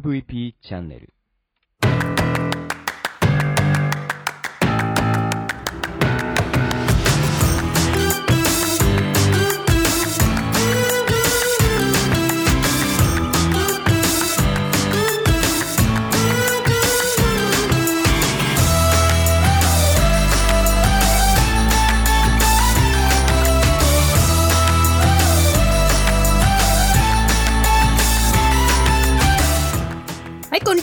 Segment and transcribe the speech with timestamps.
[0.00, 1.12] MVP チャンネル。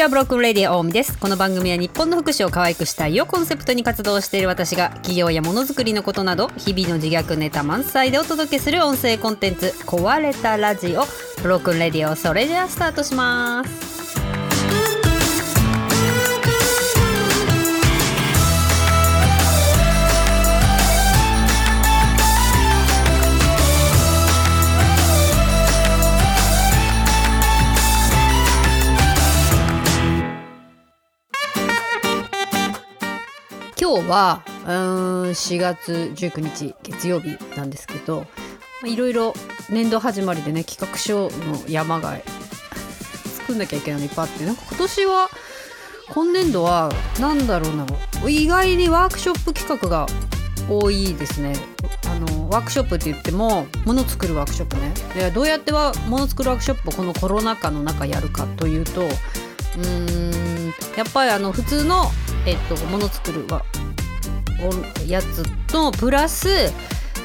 [0.00, 0.08] ちは。
[0.08, 1.18] Broken Radio 大海です。
[1.18, 11.02] この番組は日本の福祉を可愛くしたいをコンセプトに活動している私が企業やものづくりのことなど日々の自虐ネタ満載でお届けする音声コンテンツ壊れたラジオ
[11.42, 13.89] Broken Radio それではスタートします。
[33.90, 38.24] 今日はうん4月19日月曜日なんですけど
[38.84, 39.34] いろいろ
[39.68, 41.28] 年度始まりでね企画書の
[41.68, 42.16] 山が
[43.38, 45.28] 作んなきゃいけないのいっぱいあってなんか今年は
[46.08, 47.84] 今年度はなんだろうな
[48.28, 50.06] 意外にワークショップ企画が
[50.68, 51.54] 多いですね。
[52.06, 62.04] あのワークショップって言ってももの作るワークショップねでどうやってはもの作るワークショップをこのコロナ禍の中やるかというとうーんやっぱりあの普通の、
[62.46, 63.64] えっと、もの作るは
[64.62, 66.48] おやつとプラス、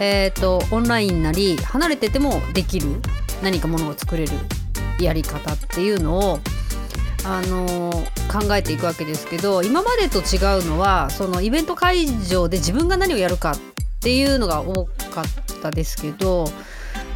[0.00, 2.88] えっとオンラインなり離れててもできる
[3.42, 4.32] 何かものを作れる
[4.98, 6.40] やり方っていうのを
[7.24, 7.90] あの
[8.30, 13.54] 考えていくわけですけど今までと違うのはそのイベント会場で自分が何をやるかっ
[14.00, 16.46] ていうのが多かったですけど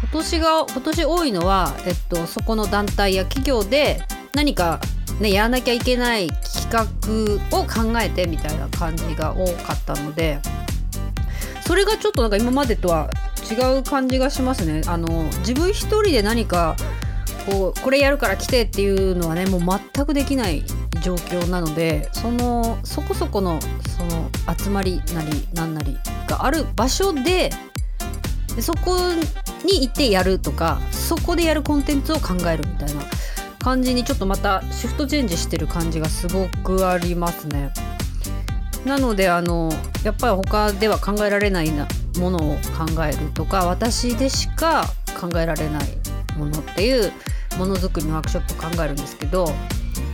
[0.00, 4.00] 今年が今年多いのは、えっと、そこの団体や企業で
[4.32, 4.80] 何か、
[5.20, 6.70] ね、やらなきゃいけない企
[7.50, 10.38] 画を考えてみたいな感じが多かったので
[11.66, 13.10] それがちょっとなんか今までとは
[13.50, 14.82] 違う感じがしますね。
[14.86, 16.76] あの自分一人で何か
[17.48, 20.64] こうこれやるから来てっていうのはねもう全くできない
[21.02, 23.58] 状況なのでそのそこそこの
[23.96, 27.50] その集まりなりなんなりがある場所で
[28.54, 28.96] でそこ
[29.64, 33.02] に行ってやるとかそこでやるコンテンツを考えるみたいな
[33.68, 37.70] 感じにちょっとまたシフトチェンジしてる感じがすごくありますね。
[38.86, 39.70] なのであの
[40.04, 41.86] やっぱり他では考えられないな
[42.18, 44.86] ものを考えるとか私でしか
[45.20, 45.88] 考えられない
[46.38, 47.12] ものっていう
[47.58, 49.52] ものづくりのワークショップを考えるんですけど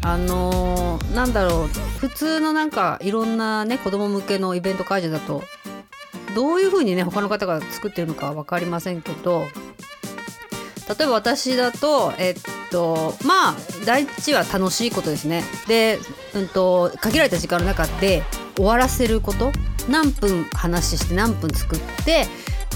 [0.00, 1.66] あのーなんだろう
[1.98, 5.42] 普通のなんかいろんなね子供向けのイベント会場だと
[6.34, 9.44] どういうふうにね他の方が作ってるのかは分かりませんけど
[10.88, 12.34] 例えば私だとえっ
[12.72, 15.44] とまあ第一は楽しいことですね。
[15.68, 15.98] で、
[16.34, 18.22] うん、と限られた時間の中で
[18.56, 19.52] 終わらせること。
[19.88, 22.26] 何分話して何分作って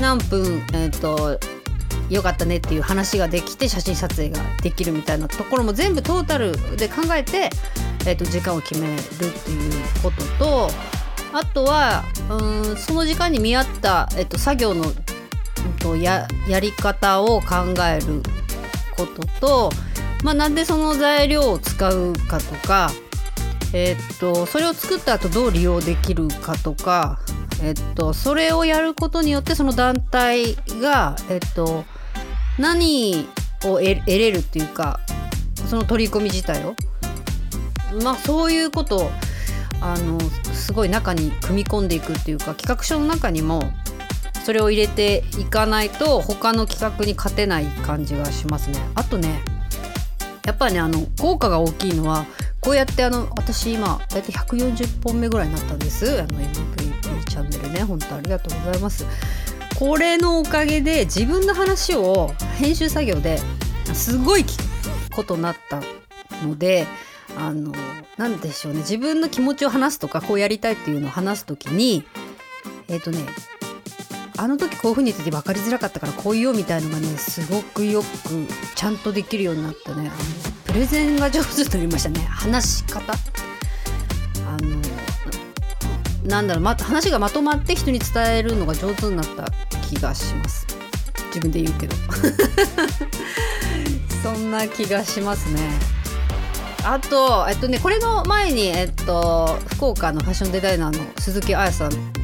[0.00, 1.38] 何分えっと
[2.08, 7.50] よかったねっていう話ができて写真撮影ができるみたいなところも全部トータルで考えて、
[8.06, 10.70] えっと時間を決めるっていうことと
[11.32, 14.94] あとはうんその時間に見合った、えっと、作業の、うん
[15.80, 18.22] とややり方を考える
[18.96, 19.70] ことと、
[20.24, 22.90] まあ、なんでその材料を使うかとか、
[23.72, 27.20] えっとそれを作った後どう利用できるかとか、
[27.62, 31.84] えっとそれをやることによってその団体が、えっと
[32.58, 33.26] 何
[33.64, 35.00] を得れるっていうか
[35.68, 36.74] その取り組み自体を
[38.02, 39.10] まあそういうことを
[39.80, 40.18] あの
[40.52, 43.62] すごい中に組み込んでいくっていうか企画書の中にも
[44.46, 48.78] それを入れていかないと他の企画に勝てない感じがしますね。
[48.94, 49.42] あとね
[50.44, 52.26] やっぱねあの効果が大きいのは
[52.60, 59.04] こうやってあの私今大体140本目ぐらいになったんですあの MVP チャンネルね本当ありがとうございます。
[59.80, 63.38] これのおかげで自分の話を編集作業で
[63.94, 64.62] すごい聞
[65.10, 65.82] くことになった
[66.46, 66.86] ので
[67.36, 67.72] あの
[68.16, 72.04] なんでしょうね自分の気持ちを話すとかこうやりたいっていうのを話す時に
[72.86, 73.18] えっ、とね
[74.38, 78.06] あの時こういう風に言ってて分かりづらかったからこう言おうみたいのがねすごくよく
[78.74, 80.10] ちゃんとできるようになったね。
[80.10, 80.18] あの
[80.64, 82.20] プレゼンが上手になりましたね。
[82.20, 83.12] 話し方。
[83.12, 83.16] あ
[84.60, 89.46] のなんだろう、ま、話がまとまって人に伝えるのが上手になった
[89.88, 90.66] 気がします。
[91.28, 91.96] 自分で言うけど。
[94.22, 95.96] そんな気がしますね。
[96.84, 102.15] あとえっとねこれの前にえっと福岡のファッションデザイナーの鈴木彩さん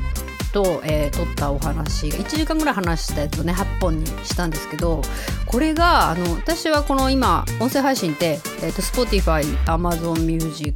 [0.52, 5.02] と、えー、撮ったお話1時間ぐらい話したやつをね8本にしたんですけど
[5.46, 10.75] これがあの私はこの今音声配信って、えーと、Spotify、Amazon Music、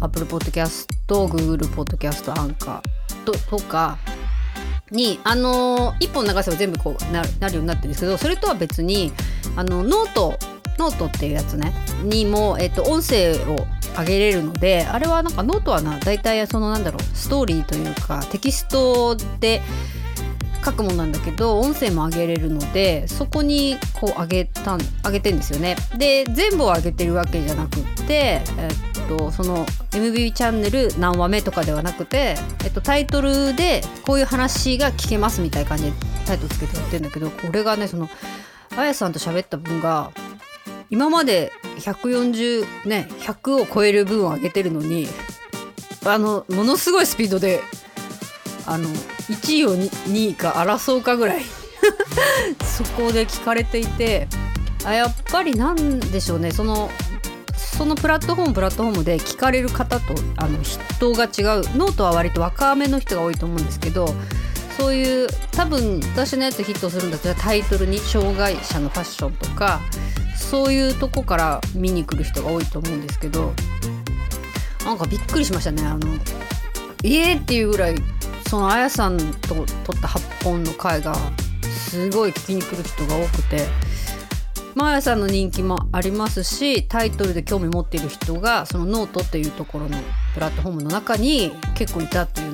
[0.00, 3.98] Apple Podcast、Google Podcast、アンカーととか
[4.90, 9.12] にあの1本流せば全部こうななるようになってるんですけどそれとは別に
[9.56, 10.34] あの note
[10.78, 13.66] note っていうやつねにも、えっと、音声を
[13.98, 19.62] 上げれるのであれはなんかノートはな大体そのなんだろうストーリーというかテキストで
[20.64, 25.76] 書くものなんだけど音声も上げれるのでそこにこう上げた上げてんですよね。
[25.98, 35.92] で全部を上げてるわけじゃなくってえっとその MB チャンネル何話目とかではなくて、えっと、タイトルでこういう話が聞けますみたいな感じで
[36.26, 38.08] タイトルつけてやってるんだけどこれがねその
[38.76, 40.12] あやさんと喋った分が
[40.92, 45.08] 今まで140ね100を超える分を上げてるのに
[46.04, 47.60] あのものすごいスピードで
[48.66, 51.42] あの1位を2位か争うかぐらい
[52.62, 54.28] そこで聞かれていて
[54.84, 56.90] あやっぱりなんでしょうねその
[57.56, 64.14] そのプラットフォームプラットフォームで聞かれる方とあの人が違うノートは割と若めの人が多いと思うんですけど
[64.76, 69.80] そういう多分私のやつヒットするんだったらタイトルに障害者のファッションとか
[70.36, 73.52] そういうとこから見に来る人が多いと思うんですけど
[74.84, 76.06] なんかびっくりしましたねあの
[77.04, 77.94] えーっていうぐらい
[78.48, 79.66] そのあやさんと撮っ
[80.00, 81.14] た8本の回が
[81.88, 83.66] すごい聞きに来る人が多くて。
[84.74, 89.98] まあやさんの人気もありますしタイトルで興味持っている人がそのノートっていうところの
[90.34, 92.51] プラットフォームの中に結構いたっていう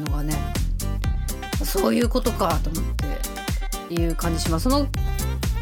[1.68, 2.84] そういうことかと思っ
[3.88, 4.64] ていう感じします。
[4.64, 4.88] その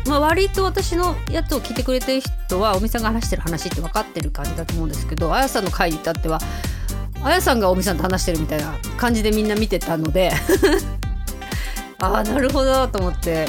[0.07, 6.39] まあ、割と私のやつを聞いてくれてる人はおみさんが話してる話って分かってる感じだと思うんですけどあやさんの回に至っては
[7.25, 10.31] あやさんがおみさんと話してるみたいな感じでみんな見てたので
[11.99, 13.47] ああなるほどと思って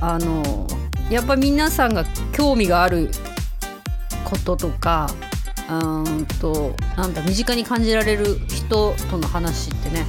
[0.00, 0.68] あの
[1.10, 3.10] やっぱ皆さんが興味がある
[4.24, 5.10] こととか
[5.68, 10.06] うんとなんだ身近に感じられる人との話ってね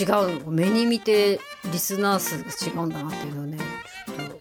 [0.00, 0.04] 違
[0.44, 1.38] う目に見て
[1.72, 4.40] リスナー数が違うんだなっていうのはねちょっと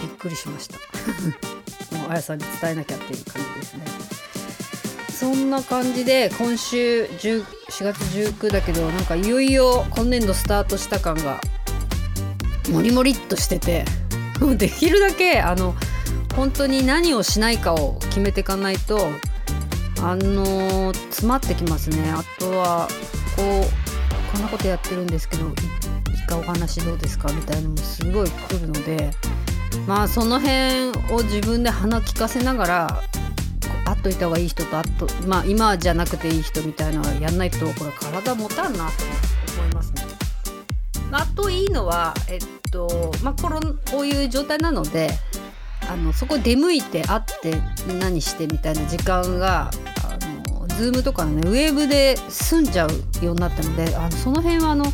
[0.00, 0.76] びっくりしました。
[1.96, 3.84] もうあやさんに伝えなきゃっていう感じですね。
[5.18, 7.44] そんな感じで今週4
[7.80, 11.40] 月19だけどなんかいよいよ今年度スタートした感が
[12.70, 13.84] モリモリっとしてて
[14.40, 15.74] もうできるだけあの
[16.34, 19.08] 本当に何をしないかを決めていかないと
[20.02, 22.10] あの詰まってきますね。
[22.10, 22.86] あとは
[23.36, 23.85] こう
[24.32, 25.52] こんなことやってるんですけどい
[26.28, 27.32] かお話どうですか？
[27.32, 29.10] みたいなのもすごい来るので
[29.86, 33.02] まあその辺を自分で鼻利かせながら
[33.84, 38.92] 会っといた方がいい人とあとまあ今じゃなくていい人みたいなのはやんないとこれ体持たんなと
[39.60, 40.02] 思いますね。
[41.12, 42.40] あといいのはえっ
[42.72, 45.10] とまあこのこういう状態なので
[45.88, 47.60] あのそこ出向いて会って
[48.00, 49.70] 何してみたいな時間が
[50.76, 54.84] あの Zoom とかねウェーブで済んじゃうようになったのであのその辺はあの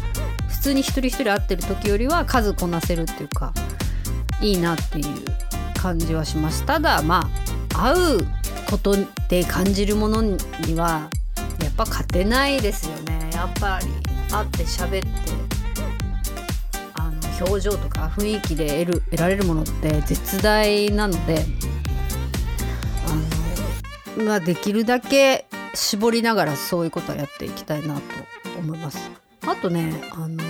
[0.49, 3.53] 普通に一人一人会ってる時よりは数こなせるっていうか
[4.41, 5.05] いいなっていう
[5.81, 6.65] 感じはします。
[6.65, 7.29] ただま
[7.75, 8.19] あ会う
[8.71, 8.97] こと
[9.29, 10.39] で感じるものに
[10.77, 11.09] は
[11.63, 13.31] やっぱ勝てないですよね。
[13.35, 13.89] やっぱり
[14.31, 15.43] 会って喋って
[17.47, 21.45] 表情とか雰囲気で得る得られるものって絶大なので
[24.17, 28.03] あの、まあ、できるだけ絞りながらそういうことはやっていきたいなと
[28.59, 29.11] 思います。
[29.47, 30.43] あとねあの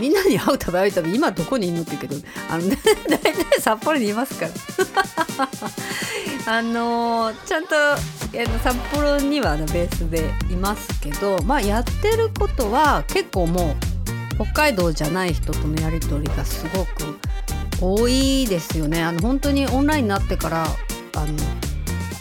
[0.00, 2.16] みんなに会うたび会うたび今どこにいるのって言うけど
[2.48, 2.76] あの、ね、
[3.08, 4.52] 大体札幌にいますから
[6.58, 7.74] あのちゃんと
[8.62, 13.74] 札幌にはベースでいますけどまあやってることは結構も
[14.38, 17.18] う北海道じゃない人とのやり取りがすごく
[17.80, 21.34] 多いですよねあの本当にオンラインになってからあの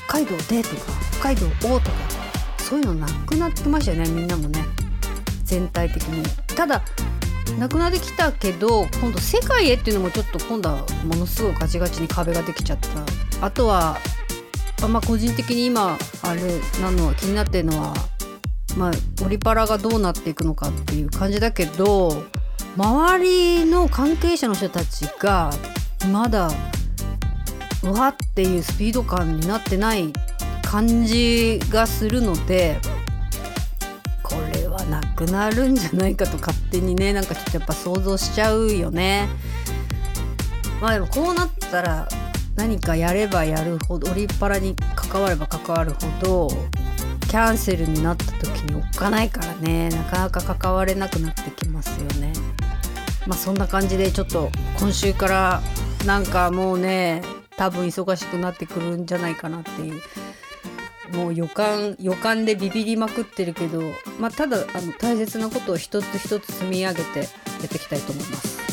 [0.07, 0.75] 北海道でとか
[1.11, 1.45] 北海道
[1.75, 2.24] をとか
[2.65, 4.65] そういうのなくなってましたよねみんなもね。
[5.43, 6.23] 全体的に。
[6.55, 6.81] ただ
[7.59, 13.45] なくなってきたけど今度世界へっていうのもちょっと今度はものすごいガチガチに壁ができちゃった。
[13.45, 13.97] あとは
[14.89, 16.41] まあ個人的に今あれ
[16.81, 17.93] なの気になってるのは
[18.77, 18.91] まあ、
[19.25, 22.23] オリパラがどうなっていくのかっていう感じだけど
[22.75, 25.49] 周りの関係者の人たちが
[26.11, 26.49] まだ
[27.83, 30.11] うわっていうスピード感になってない
[30.65, 32.79] 感じがするので
[34.23, 39.29] これはなくなるんじゃないかと勝手にねなんかちょっとやっぱ想像しちゃうよね。
[40.81, 42.07] まあでもこうなったら
[42.55, 46.49] 何かやればやるほどオリパラに関われば関わるほど
[47.29, 52.33] キャンセルになった時におっかないからねなかなか関われなくなってきますよね
[53.27, 55.61] まあそんな感じでちょっと今週から
[56.05, 57.23] なんかもうね
[57.57, 60.01] 多分忙しくなってくるんじゃないかなっていう
[61.13, 63.81] もう予感予感でビビりまくってるけど、
[64.19, 67.25] まあ、ただあの大切なことを一つ一つ積み上げてや
[67.65, 68.65] っていきたいと思います。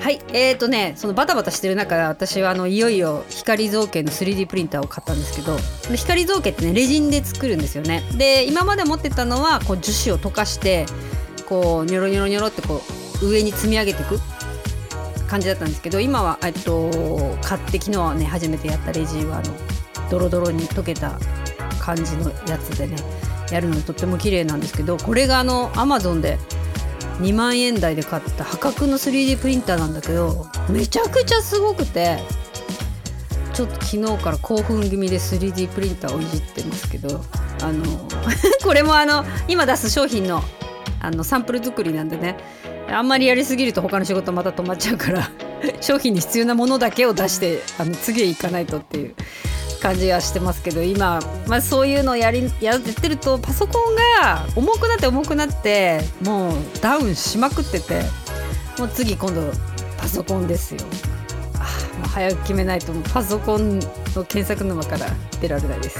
[0.00, 5.56] はい、えーとね、そのバタバタしてる中で私はあのいよいよ光造形の 3D プリンターを買ったんですけど
[5.94, 10.86] 光造形ってねレジンで作るんですよねで今まで持ってたのはこう樹脂を溶かして
[11.48, 12.82] こうニョロニョロニョロってこ
[13.22, 14.18] う上に積み上げていく
[15.30, 16.90] 感じだったんですけど今は、えっと、
[17.40, 19.54] 買って昨日はね初めてやったレジはあの
[20.10, 21.20] ドロドロに溶けた
[21.78, 22.96] 感じのやつでね
[23.52, 26.36] やるのとっても綺麗なんですけどこれがあのアマゾンで
[27.20, 32.18] 2万円台で買った破格の 3D プリンターなんだけどめちゃくちゃすごくて
[33.52, 37.20] ちょっと昨日から興奮気味で 3D プリンターをいじってますけど
[37.62, 37.84] あの
[38.64, 40.42] これもあの今出す商品の
[41.00, 42.36] あのサンプル作りなんでね
[42.90, 45.30] あんまりやりすぎると他の仕事また止まっちゃうから
[45.80, 49.14] 商品に必要なものだけを出してあの次へ行かないとっていう
[49.80, 58.02] 感じはしてますけど今、まあ、そういうのをやりやってるとパソコンが重くなって重くなってもうダウンしまくってて
[58.78, 59.40] もう次今度
[59.96, 60.80] パソコンですよ。
[61.58, 61.66] あ
[62.08, 65.06] 早く決めないとパソコンの検索沼から
[65.40, 65.98] 出られないです。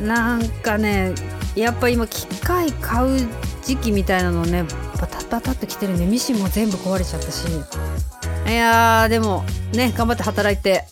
[0.00, 1.12] なんかね
[1.54, 3.28] やっぱ今機械買う
[3.62, 4.64] 時期みたいなのね
[5.00, 7.46] バタバタって来てるねミシンも全部壊れちゃったし。
[8.46, 10.84] いやーでもね頑張って働いて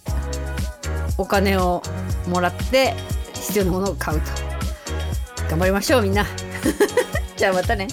[1.19, 1.83] お金を
[2.29, 2.95] もらって
[3.35, 4.27] 必要なものを買うと。
[5.51, 6.25] 頑張りましょうみんな。
[7.37, 7.89] じゃあまたね。